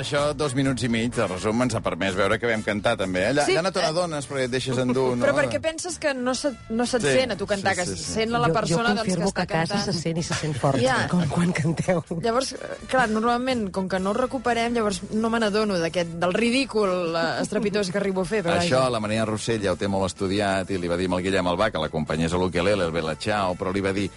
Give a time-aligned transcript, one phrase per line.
[0.00, 3.26] això, dos minuts i mig, de resum, ens ha permès veure que vam cantar, també.
[3.28, 5.24] Allà, Sí, ja no te eh, n'adones, perquè et deixes endur, no?
[5.26, 7.86] Però perquè penses que no se't, no se't Sí, sent a tu cantar, sí, que
[7.86, 8.12] sí, sí, sí.
[8.20, 9.94] sent a la persona jo, jo doncs, que confirmo està que a casa cantant.
[9.94, 10.96] se sent i se sent fort, Ja.
[11.10, 12.02] com quan canteu.
[12.22, 12.58] Llavors, eh,
[12.88, 17.42] clar, normalment, com que no ho recuperem, llavors no me n'adono d'aquest, del ridícul eh,
[17.42, 18.42] estrepitós que arribo a fer.
[18.44, 18.90] Però Això, vaja.
[18.90, 21.46] la Maria Rossell ja ho té molt estudiat i li va dir amb el Guillem
[21.46, 24.08] Albà que l'acompanyés a l'Ukelele, el Bella Ciao, però li va dir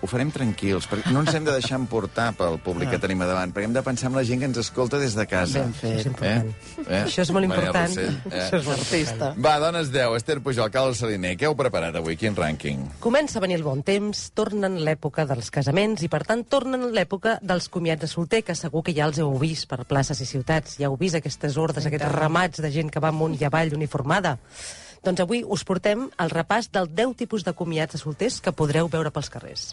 [0.00, 3.28] ho farem tranquils, perquè no ens hem de deixar emportar pel públic que tenim a
[3.30, 5.62] davant, perquè hem de pensar en la gent que ens escolta des de casa.
[5.64, 5.98] Ben fet.
[6.00, 6.52] És important.
[6.84, 7.00] Eh?
[7.00, 7.96] Això és molt Maria important.
[7.96, 8.42] Rossell, eh?
[8.42, 9.30] Això és molt Artista.
[9.48, 10.16] Va, dones 10.
[10.20, 12.18] Esther Pujol, Carles Saliner, què heu preparat avui?
[12.20, 12.84] Quin rànquing?
[13.04, 17.38] Comença a venir el bon temps, tornen l'època dels casaments i, per tant, tornen l'època
[17.42, 20.76] dels comiats de solter, que segur que ja els heu vist per places i ciutats.
[20.80, 24.36] Ja heu vist aquestes hordes, aquests ramats de gent que va amunt i avall uniformada.
[25.06, 28.88] Doncs avui us portem el repàs del 10 tipus de comiats de solters que podreu
[28.90, 29.68] veure pels carrers.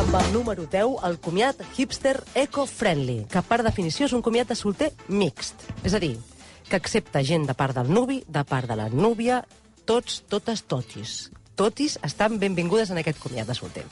[0.00, 4.56] Amb el número 10, el comiat hipster eco-friendly, que per definició és un comiat de
[4.58, 5.62] solter mixt.
[5.86, 6.16] És a dir,
[6.66, 9.44] que accepta gent de part del nuvi, de part de la núvia,
[9.86, 11.30] tots, totes, totis.
[11.54, 13.84] Totis estan benvingudes en aquest comiat de solter.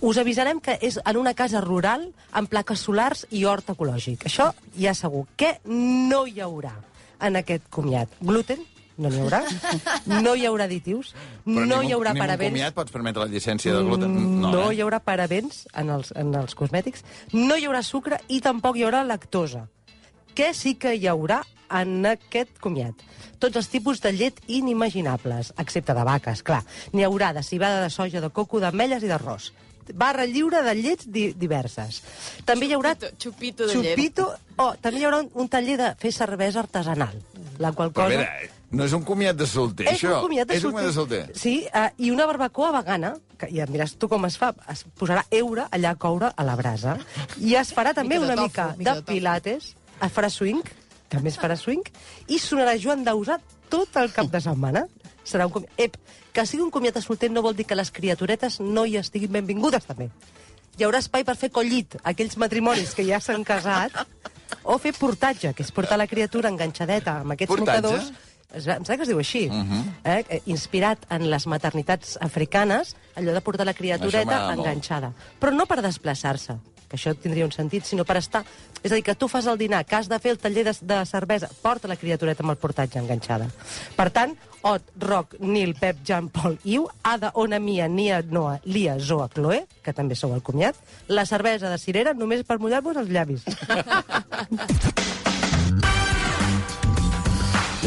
[0.00, 4.24] Us avisarem que és en una casa rural amb plaques solars i hort ecològic.
[4.26, 5.26] Això ja segur.
[5.38, 6.74] Què no hi haurà
[7.20, 8.08] en aquest comiat?
[8.20, 8.64] Gluten?
[8.96, 9.42] No n'hi haurà.
[10.24, 11.10] No hi haurà additius.
[11.44, 12.50] Però no ningú- hi haurà ningú parabens.
[12.54, 14.40] comiat pots permetre la llicència de gluten?
[14.40, 14.74] No, no eh?
[14.76, 18.84] hi haurà parabens en els, en els cosmètics, no hi haurà sucre i tampoc hi
[18.88, 19.66] haurà lactosa.
[20.36, 21.40] Què sí que hi haurà
[21.80, 23.00] en aquest comiat?
[23.40, 26.62] Tots els tipus de llet inimaginables, excepte de vaques, clar.
[26.92, 29.50] N'hi haurà de cibada de soja, de coco, d'ametlles i d'arròs.
[29.94, 32.00] Barra lliure de llets di diverses.
[32.44, 32.94] També hi haurà...
[32.96, 33.92] Chupito- chupito de llet.
[33.94, 34.28] Chupito,
[34.58, 37.14] oh, també hi haurà un, un taller de fer cervesa artesanal,
[37.62, 38.16] la qual Però a cosa...
[38.24, 40.16] veure, no és un comiat de solter, És això?
[40.16, 41.22] un comiat de és un comiat de solter.
[41.38, 44.82] Sí, uh, i una barbacoa vegana, que ja em diràs tu com es fa, es
[44.98, 46.96] posarà eure allà a coure a la brasa,
[47.38, 49.12] i es farà també Mica una tofu, mica mica de de tofu.
[49.14, 50.62] pilates, es farà swing,
[51.08, 51.82] també es farà swing,
[52.28, 54.86] i sonarà Joan Dausà tot el cap de setmana.
[55.26, 55.72] Serà un comiat...
[55.76, 55.96] Ep,
[56.32, 59.86] que sigui un comiat solter no vol dir que les criaturetes no hi estiguin benvingudes,
[59.88, 60.10] també.
[60.78, 63.96] Hi haurà espai per fer collit, aquells matrimonis que ja s'han casat,
[64.62, 67.82] o fer portatge, que és portar la criatura enganxadeta amb aquests Portatge?
[67.82, 68.12] mocadors
[68.56, 69.82] em sembla que es diu així, uh Mhm.
[70.04, 70.28] -huh.
[70.30, 70.42] eh?
[70.46, 75.12] inspirat en les maternitats africanes, allò de portar la criatureta enganxada.
[75.40, 76.56] Però no per desplaçar-se,
[76.88, 78.44] que això tindria un sentit, sinó per estar...
[78.82, 80.74] És a dir, que tu fas el dinar, que has de fer el taller de,
[80.86, 83.48] de cervesa, porta la criatureta amb el portatge enganxada.
[83.96, 84.36] Per tant,
[84.66, 89.64] Ot, Roc, Nil, Pep, Jan, Pol, Iu, Ada, Ona, Mia, Nia, Noa, Lia, Zoa, Chloe,
[89.82, 93.46] que també sou el comiat, la cervesa de cirera només per mullar-vos els llavis.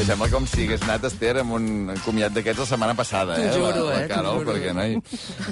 [0.10, 1.66] Sembla com si hagués anat Esther amb un
[2.02, 3.52] comiat d'aquests la setmana passada, T'ho eh?
[3.54, 4.56] juro, la, la eh, Carol, juro.
[4.56, 4.96] perquè, noi...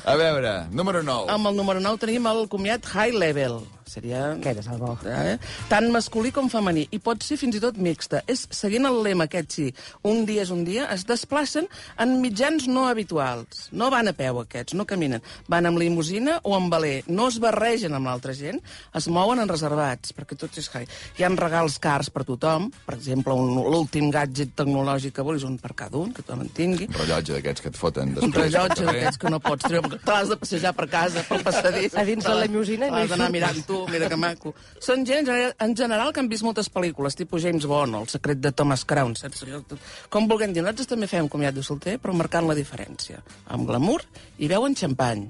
[0.02, 1.30] A veure, número 9.
[1.30, 3.60] Amb el número 9 tenim el comiat High Level.
[3.88, 4.36] Seria...
[4.44, 4.94] Què és el bo?
[5.08, 5.38] Eh?
[5.72, 6.88] Tant masculí com femení.
[6.92, 8.22] I pot ser fins i tot mixta.
[8.28, 9.68] És seguint el lema aquest, sí.
[10.08, 10.88] Un dia és un dia.
[10.94, 11.68] Es desplacen
[12.04, 13.70] en mitjans no habituals.
[13.72, 14.76] No van a peu, aquests.
[14.78, 15.24] No caminen.
[15.48, 17.02] Van amb limusina o amb valer.
[17.08, 18.60] No es barregen amb l'altra gent.
[18.98, 20.88] Es mouen en reservats, perquè tot és high.
[21.18, 22.70] Hi ha regals cars per tothom.
[22.86, 26.50] Per exemple, un- l'últim gadget tecnològic que volis, un per cada un, que tothom en
[26.50, 26.88] tingui.
[26.88, 28.36] Un rellotge d'aquests que et foten Un després.
[28.44, 29.00] rellotge pel carrer.
[29.02, 31.96] d'aquests que no pots treure, perquè te l'has de passejar per casa, pel passadís.
[31.96, 34.54] A dins de la limusina i no hi Has d'anar mirant tu, mira que maco.
[34.80, 38.08] Són gent, en general- en general, que han vist moltes pel·lícules, tipus James Bond, El
[38.08, 39.44] secret de Thomas Crown, saps?
[40.10, 43.22] Com vulguem dir, nosaltres també fem comiat de solter, però marcant la diferència.
[43.48, 44.02] Amb glamour
[44.40, 45.28] i veuen xampany.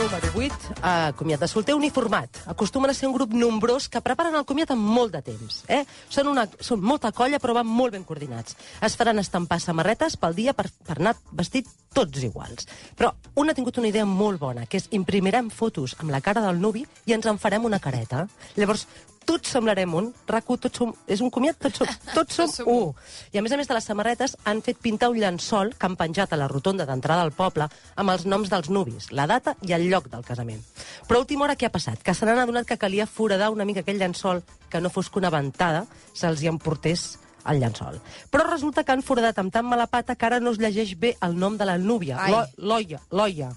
[0.00, 2.38] Número 8, eh, comiat de solter uniformat.
[2.48, 5.58] Acostumen a ser un grup nombrós que preparen el comiat amb molt de temps.
[5.68, 5.82] Eh?
[6.08, 8.56] Són, una, són molta colla, però van molt ben coordinats.
[8.80, 12.64] Es faran estampar samarretes pel dia per, per anar vestit tots iguals.
[12.96, 16.40] Però un ha tingut una idea molt bona, que és imprimirem fotos amb la cara
[16.48, 18.24] del nuvi i ens en farem una careta.
[18.56, 18.86] Llavors,
[19.30, 22.88] tots semblarem un, RAC1, tots som, és un comiat, tots som, tots som, som un.
[23.30, 25.94] I a més a més de les samarretes han fet pintar un llençol que han
[26.00, 29.74] penjat a la rotonda d'entrada al poble amb els noms dels nuvis, la data i
[29.76, 30.64] el lloc del casament.
[31.06, 32.02] Però a última hora què ha passat?
[32.02, 35.22] Que se n'han adonat que calia foradar una mica aquell llençol que no fos que
[35.22, 37.12] una ventada se'ls hi emportés
[37.48, 38.00] el llençol.
[38.30, 41.14] Però resulta que han foradat amb tan mala pata que ara no es llegeix bé
[41.24, 42.18] el nom de la núvia.
[42.20, 42.32] Ai.
[42.34, 43.52] Lo, Loia, Loia.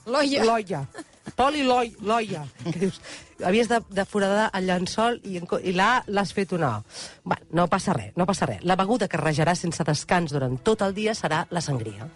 [0.46, 0.86] Loia.
[1.34, 1.36] Loia.
[1.36, 2.46] Poli Loi, Loia.
[2.64, 3.02] Que dius,
[3.44, 6.84] havies de, de foradar el llençol i, i l'A l'has fet una O.
[7.26, 8.64] Bé, no passa res, no passa res.
[8.64, 12.08] La beguda que rejarà sense descans durant tot el dia serà la sangria.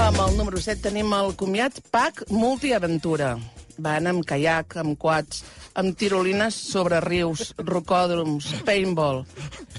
[0.00, 3.36] Amb el número 7 tenim el comiat PAC Multiaventura.
[3.82, 5.42] Van amb caiac, amb quads,
[5.80, 9.22] amb tirolines sobre rius, rocòdroms, paintball,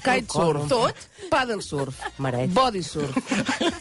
[0.02, 1.98] kitesurf, tot, paddle surf,
[2.52, 3.16] body surf,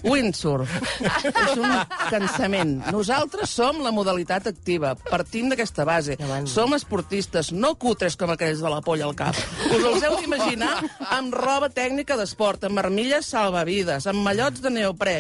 [0.04, 0.72] windsurf.
[1.02, 1.72] És un
[2.12, 2.76] cansament.
[2.94, 4.94] Nosaltres som la modalitat activa.
[5.10, 6.18] Partim d'aquesta base.
[6.52, 9.38] Som esportistes, no cutres com aquells de la polla al cap.
[9.72, 10.74] Us els heu d'imaginar
[11.18, 15.18] amb roba tècnica d'esport, amb armilles salvavides, amb mallots de neoprè.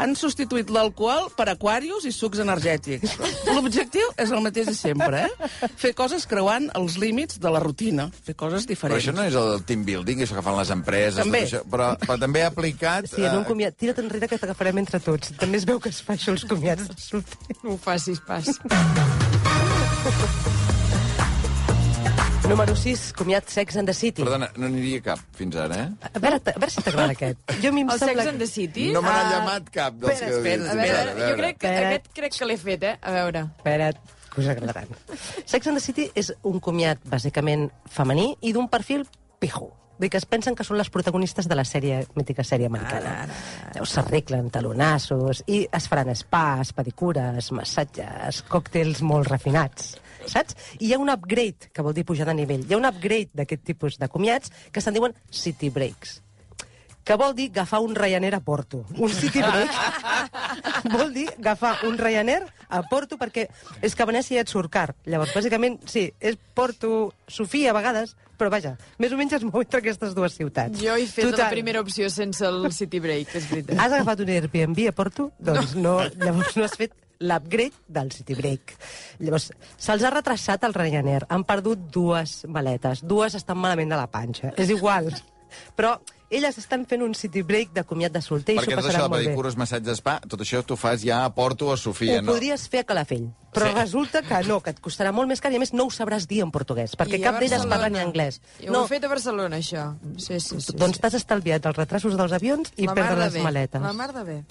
[0.00, 3.18] Han substituït l'alcohol per aquarius i sucs energètics.
[3.50, 5.50] L'objectiu és el mateix de sempre, eh?
[5.80, 8.08] Fer coses creuant els límits de la rutina.
[8.24, 9.04] Fer coses Però diferents.
[9.04, 11.44] això no és el team building, això que fan les empreses, També.
[11.44, 13.06] tot això, però, però també aplicat...
[13.10, 13.76] Sí, en un eh, comiat.
[13.76, 15.32] Tira't enrere que t'agafarem entre tots.
[15.40, 17.22] També es veu que es fa això als comiats de.
[17.62, 18.46] No ho facis pas.
[22.50, 24.24] Número 6, comiat Sex and the City.
[24.24, 26.08] Perdona, no n'hi cap fins ara, eh?
[26.10, 27.38] A veure, a veure si t'agrada aquest.
[27.62, 28.24] Jo a mi em El sembla...
[28.24, 28.88] Sex and the City?
[28.90, 30.50] No me n'ha Ah, llamat cap dels espera, que heu dit.
[30.50, 31.92] espera, A veure, Espera, jo crec que espera.
[31.92, 32.96] aquest crec que l'he fet, eh?
[33.00, 33.44] A veure.
[33.60, 34.88] Espera't, que us agradaran.
[35.44, 39.06] Sex and the City és un comiat bàsicament femení i d'un perfil
[39.40, 39.72] pijo.
[40.00, 43.26] Vull que es pensen que són les protagonistes de la sèrie, mítica sèrie americana.
[43.74, 49.92] Llavors s'arreglen talonassos i es faran spas, pedicures, massatges, còctels molt refinats.
[50.24, 50.56] Saps?
[50.78, 52.64] I hi ha un upgrade, que vol dir pujar de nivell.
[52.64, 56.20] Hi ha un upgrade d'aquest tipus de comiats que se'n diuen city breaks
[57.04, 58.84] que vol dir agafar un Ryanair a Porto.
[58.96, 59.70] Un city break
[60.96, 63.48] vol dir agafar un Ryanair a Porto perquè
[63.82, 64.92] és que a Venècia ja et surt car.
[65.06, 69.60] Llavors, bàsicament, sí, és Porto, Sofia a vegades, però vaja, més o menys es mou
[69.64, 70.78] entre aquestes dues ciutats.
[70.80, 71.46] Jo he fet Total.
[71.46, 73.76] la primera opció sense el City Break, és veritat.
[73.76, 75.30] Has agafat un Airbnb a Porto?
[75.38, 78.72] Doncs no, llavors no has fet l'upgrade del City Break.
[79.20, 81.26] Llavors, se'ls ha retrasat el Ryanair.
[81.28, 83.04] Han perdut dues maletes.
[83.04, 84.54] Dues estan malament de la panxa.
[84.56, 85.12] És igual.
[85.76, 85.98] Però
[86.30, 88.86] elles estan fent un City Break de comiat de solter i Perquè s'ho tot això
[88.86, 89.26] passaran de molt bé.
[89.30, 92.32] pedicures, massatges, spa, tot això t'ho fas ja a Porto o a Sofia, Ho no?
[92.32, 93.72] podries fer a Calafell, però Sí.
[93.72, 93.78] sí.
[93.80, 96.28] resulta que no, que et costarà molt més car i a més no ho sabràs
[96.30, 97.76] dir en portuguès, perquè I a cap d'elles Barcelona?
[97.76, 98.40] parla ni anglès.
[98.64, 99.96] Jo no, ho he fet a Barcelona, això.
[100.18, 100.72] Sí, sí, sí.
[100.76, 101.02] doncs sí.
[101.02, 103.82] t'has estalviat els retrasos dels avions i La mar perdre de les bé, maletes.
[103.82, 104.44] La mar de bé.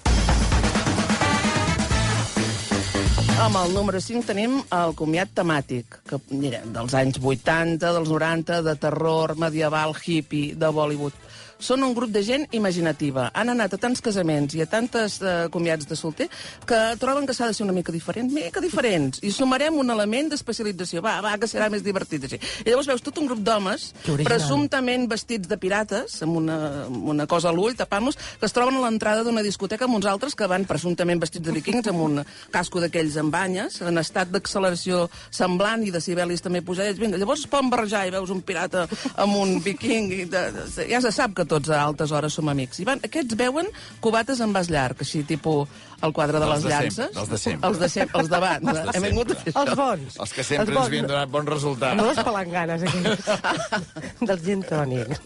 [3.39, 8.61] Amb el número 5 tenim el comiat temàtic, que, mira, dels anys 80, dels 90,
[8.65, 11.13] de terror, medieval, hippie, de Bollywood.
[11.59, 13.27] Són un grup de gent imaginativa.
[13.35, 16.29] Han anat a tants casaments i a tantes eh, comiats de solter
[16.67, 19.19] que troben que s'ha de ser una mica diferent, mica diferents.
[19.27, 21.03] I sumarem un element d'especialització.
[21.03, 22.39] Va, va, que serà més divertit així.
[22.63, 23.89] I llavors veus tot un grup d'homes,
[24.23, 28.79] presumptament vestits de pirates, amb una, amb una cosa a l'ull, tapant-los, que es troben
[28.79, 32.23] a l'entrada d'una discoteca amb uns altres que van presumptament vestits de vikings, amb un
[32.55, 37.03] casco d'aquells amb banyes, en estat d'acceleració semblant i de Sibelis també pujadets.
[37.03, 38.87] Vinga, llavors es poden barrejar i veus un pirata
[39.19, 40.11] amb un viking.
[40.21, 42.79] I de, de, ja se sap que tots a altes hores som amics.
[42.79, 43.67] I van, aquests veuen
[44.03, 45.67] cubates amb vas llarg, així, tipus
[46.05, 46.95] el quadre de Els les de llances.
[46.95, 47.69] sempre, els de sempre.
[47.69, 48.69] Els de sempre, els d'abans.
[48.71, 49.55] Els de Hem vingut sempre.
[49.63, 50.19] Els bons.
[50.23, 50.87] Els que sempre Els ens bons.
[50.87, 51.97] havien donat bon resultat.
[51.99, 53.25] No les palanganes, aquells.
[54.29, 55.19] Dels gin tònic.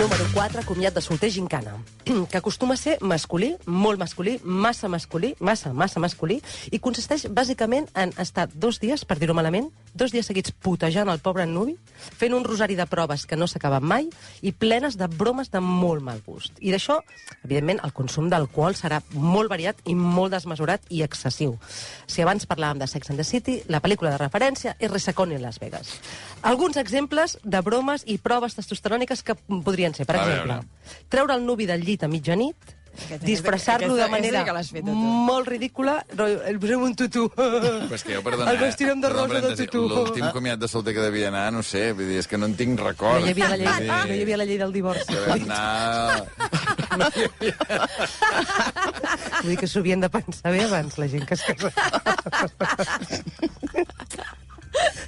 [0.00, 1.74] Número 4, comiat de solter gincana,
[2.30, 6.38] que acostuma a ser masculí, molt masculí, massa masculí, massa, massa masculí,
[6.72, 11.20] i consisteix bàsicament en estar dos dies, per dir-ho malament, dos dies seguits putejant el
[11.20, 11.74] pobre nuvi,
[12.16, 14.08] fent un rosari de proves que no s'acaben mai
[14.40, 16.56] i plenes de bromes de molt mal gust.
[16.64, 17.02] I d'això,
[17.44, 21.58] evidentment, el consum d'alcohol serà molt variat i molt desmesurat i excessiu.
[22.06, 25.44] Si abans parlàvem de Sex and the City, la pel·lícula de referència és Resacón en
[25.44, 25.92] Las Vegas.
[26.40, 31.06] Alguns exemples de bromes i proves testosteròniques que podrien ser, per A exemple, veure.
[31.08, 32.76] treure el nuvi del llit a mitjanit,
[33.22, 37.28] disfressar-lo de manera aquesta que l'has fet, molt ridícula, el posem un tutú.
[37.36, 39.84] Però és que jo, perdona, El vestirem de rosa de tutú.
[39.88, 42.56] L'últim comiat de solter que devia anar, no sé, vull dir, és que no en
[42.58, 43.22] tinc record.
[43.22, 45.06] No hi havia la llei, dir, no hi havia la llei del divorci.
[45.06, 46.26] Que vam anar...
[46.98, 47.56] No hi havia...
[49.40, 51.70] Vull dir que s'ho havien de pensar bé abans, la gent que es casa.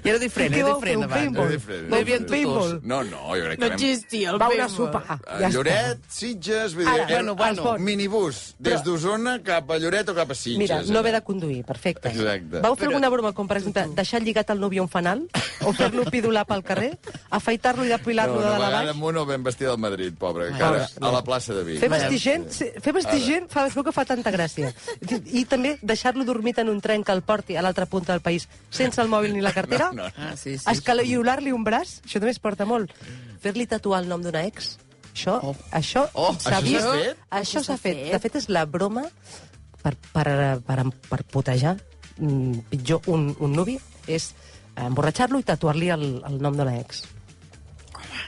[0.04, 1.37] I era diferent, Què era diferent un abans.
[1.38, 2.28] Era diferent, diferent.
[2.28, 2.73] paintball?
[2.82, 3.75] No, no, jo crec que No vam...
[3.78, 4.92] existia el Va una paintball.
[4.92, 5.18] sopa.
[5.26, 7.62] A Ja Lloret, Sitges, vull dir, Ara, bueno, bueno.
[7.62, 7.80] bons.
[7.80, 10.59] minibús, des d'Osona cap a Lloret o cap a Sitges.
[10.59, 12.09] Mira, no haver de conduir, perfecte.
[12.09, 12.61] Exacte.
[12.61, 15.23] Vau fer alguna broma, com per exemple, deixar lligat el núvio a un fanal?
[15.62, 16.99] O fer-lo pidolar pel carrer?
[17.30, 18.90] Afaitar-lo i depilar-lo No, de a vegada baix?
[18.97, 21.78] amb un ben vestit del Madrid, pobre, encara, a la plaça de Vic.
[21.78, 22.49] Fer vestir gent,
[22.82, 24.73] fer vestir gent fa, es veu que fa tanta gràcia.
[25.30, 28.49] I també deixar-lo dormit en un tren que el porti a l'altra punta del país
[28.71, 29.91] sense el mòbil ni la cartera?
[29.92, 30.06] No, no.
[30.16, 30.64] Ah, sí, sí.
[30.72, 31.88] Escaliolar-li un braç?
[32.06, 32.90] Això també es porta molt.
[33.42, 34.56] Fer-li tatuar el nom d'una ex?
[35.12, 35.52] Això, Oh.
[35.76, 36.80] això Oh, s'ha això vist...
[36.80, 37.16] s'ha fet?
[37.42, 37.96] Això s'ha fet.
[38.06, 38.12] fet?
[38.14, 39.04] De fet, és la broma
[39.82, 40.26] per, per,
[40.64, 40.78] per,
[41.11, 41.75] per putejar
[42.16, 43.76] mm, pitjor un, un nuvi,
[44.08, 44.30] és
[44.80, 47.04] emborratxar-lo i tatuar-li el, el nom de l'ex.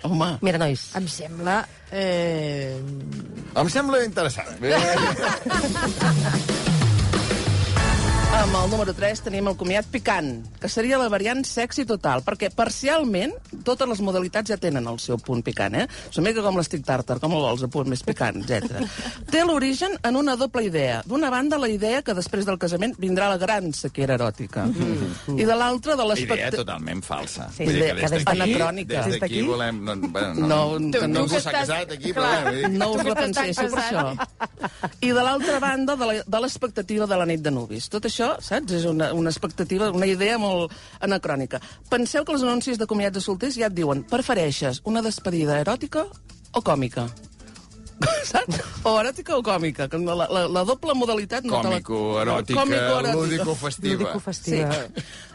[0.05, 1.63] Home, Mira, nois, Em sembla...
[1.91, 2.77] Eh...
[3.57, 4.53] Em sembla interessant.
[8.35, 12.49] amb el número 3 tenim el comiat picant, que seria la variant sexy total, perquè
[12.55, 13.33] parcialment
[13.67, 15.85] totes les modalitats ja tenen el seu punt picant, eh?
[16.11, 18.83] És una mica com l'estic tartar, com el vols, a punt més picant, etc.
[19.33, 21.03] Té l'origen en una doble idea.
[21.07, 24.67] D'una banda, la idea que després del casament vindrà la gran sequera eròtica.
[24.67, 25.39] Mm.
[25.39, 26.63] I de l'altra, de Idea l'espectacle...
[26.65, 27.49] totalment falsa.
[27.55, 28.41] Sí, Vull dir que que des des d'aquí...
[28.43, 29.05] anacrònica.
[29.09, 29.81] Des d'aquí volem...
[29.85, 32.35] No, bueno, no, No, no, que no, no s'ha estàs- casat aquí, clar.
[32.35, 32.51] però...
[32.51, 37.27] Vull dir, No us Tu I de l'altra banda, de la- de l'expectativa de la
[37.29, 37.91] nit de nuvis.
[37.93, 38.73] Tot això, saps?
[38.73, 41.61] És una, una expectativa, una idea molt anacrònica.
[41.91, 46.07] Penseu que els anuncis de comiats de solters ja et diuen prefereixes una despedida eròtica
[46.53, 47.09] o còmica?
[48.25, 48.61] Saps?
[48.85, 49.87] O eròtica o còmica.
[49.89, 51.45] que La, la, la doble modalitat...
[51.49, 52.65] No te la- Còmico, eròtica,
[53.17, 53.95] lúdico-festiva.
[53.95, 54.81] lúdico-festiva.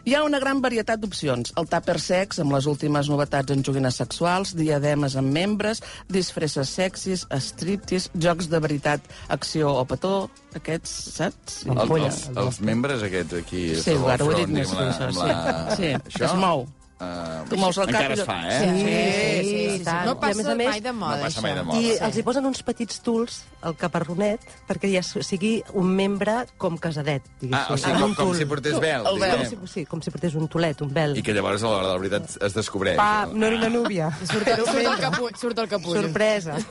[0.05, 1.53] Hi ha una gran varietat d'opcions.
[1.57, 5.81] El tàper sex, amb les últimes novetats en joguines sexuals, diademes amb membres,
[6.13, 9.01] disfresses sexis, striptease, jocs de veritat,
[9.33, 11.63] acció o petó, aquests, saps?
[11.65, 13.63] El- Els, Ampolla, els, el els membres aquests aquí...
[13.81, 15.89] Sí, el ara ho he dit més, amb la- sí.
[16.05, 16.67] Sí, es mou.
[16.99, 18.59] Uh, Tu mous el cap Encara es fa, eh?
[18.59, 19.91] Sí, sí, sí, sí, sí.
[20.03, 21.79] No passa més a més, mai de moda, no passa mai de moda.
[21.79, 21.97] I Sí.
[22.03, 27.23] els hi posen uns petits tuls al caparronet perquè ja sigui un membre com casadet,
[27.39, 27.55] diguéssim.
[27.55, 29.07] Ah, o sigui, com, un com si portés vel.
[29.07, 29.37] El vel.
[29.37, 31.15] Com si, sí, com si portés un tulet, un vel.
[31.15, 32.97] I que llavors a l'hora de la veritat es descobreix.
[32.99, 34.11] Pa, no era una núvia.
[34.25, 36.01] Surt, surt, el capu, surt el capullo.
[36.03, 36.59] Sorpresa.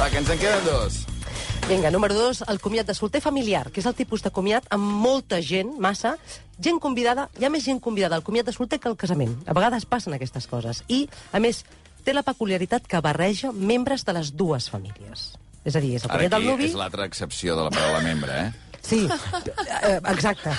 [0.00, 1.04] Va, que ens en queden dos.
[1.68, 4.86] Vinga, número dos, el comiat de solter familiar, que és el tipus de comiat amb
[5.02, 6.14] molta gent, massa,
[6.64, 9.34] gent convidada, hi ha més gent convidada al comiat de solter que al casament.
[9.44, 10.80] A vegades passen aquestes coses.
[10.88, 11.66] I, a més,
[12.06, 15.34] té la peculiaritat que barreja membres de les dues famílies.
[15.68, 16.70] És a dir, és el comiat del nuvi...
[16.70, 18.78] és l'altra excepció de la paraula membre, eh?
[18.88, 20.54] Sí, eh, exacte.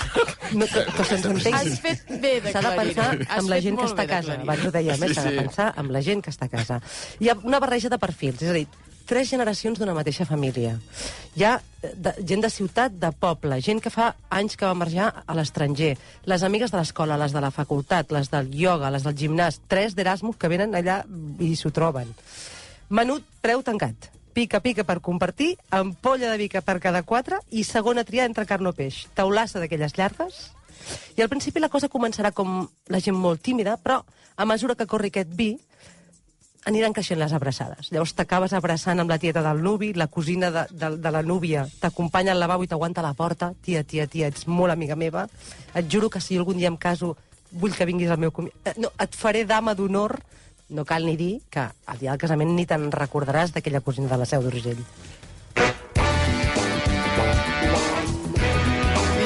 [0.54, 1.72] No, que, que se'ns entengui.
[1.72, 4.38] Has fet bé de S'ha de pensar amb la gent que està a casa.
[4.44, 6.78] Abans ho Sí, s'ha de pensar amb la gent que està a casa.
[7.18, 8.68] Hi ha una barreja de perfils, és a dir,
[9.10, 10.76] tres generacions d'una mateixa família.
[11.34, 14.76] Hi ha eh, de, gent de ciutat, de poble, gent que fa anys que va
[14.78, 15.96] marxar a l'estranger,
[16.30, 19.96] les amigues de l'escola, les de la facultat, les del ioga, les del gimnàs, tres
[19.98, 21.00] d'Erasmus que venen allà
[21.42, 22.14] i s'ho troben.
[22.90, 24.12] Menut, preu tancat.
[24.30, 28.70] Pica, pica per compartir, ampolla de bica per cada quatre i segona tria entre carn
[28.70, 29.08] o peix.
[29.18, 30.38] Taulassa d'aquelles llargues.
[31.18, 34.04] I al principi la cosa començarà com la gent molt tímida, però
[34.36, 35.56] a mesura que corri aquest vi,
[36.68, 37.88] aniran creixent les abraçades.
[37.92, 41.66] Llavors t'acabes abraçant amb la tieta del nuvi, la cosina de, de, de la núvia
[41.80, 43.52] t'acompanya al lavabo i t'aguanta la porta.
[43.64, 45.26] Tia, tia, tia, ets molt amiga meva.
[45.74, 47.16] Et juro que si algun dia em caso
[47.50, 48.52] vull que vinguis al meu comi...
[48.64, 50.20] Eh, No, et faré dama d'honor.
[50.70, 54.20] No cal ni dir que al dia del casament ni te'n recordaràs d'aquella cosina de
[54.20, 54.84] la Seu d'Urgell.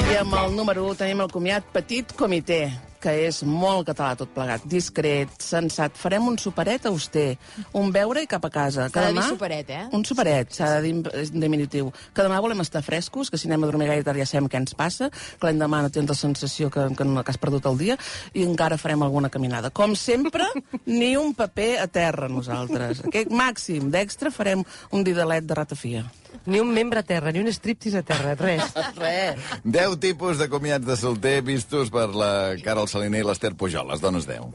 [0.05, 2.63] I amb el número 1 tenim el comiat Petit Comitè,
[3.05, 5.93] que és molt català tot plegat, discret, sensat.
[5.99, 7.35] Farem un superet auster,
[7.77, 8.87] un beure i cap a casa.
[8.89, 9.83] S'ha de dir superet, eh?
[9.93, 11.91] Un superet, s'ha de dir diminutiu.
[12.15, 14.61] Que demà volem estar frescos, que si anem a dormir gaire tard ja sabem què
[14.63, 17.77] ens passa, que l'endemà no tens la sensació que, que, no, que has perdut el
[17.81, 17.99] dia,
[18.33, 19.69] i encara farem alguna caminada.
[19.69, 20.49] Com sempre,
[20.89, 23.05] ni un paper a terra, nosaltres.
[23.05, 26.07] Aquest màxim d'extra farem un didalet de ratafia.
[26.45, 28.75] Ni un membre a terra, ni un striptease a terra, res.
[29.01, 29.39] Res.
[29.63, 32.31] 10 tipus de comiats de solter vistos per la
[32.63, 33.89] Carol Saliner i l'Ester Pujol.
[33.91, 34.51] Les dones 10.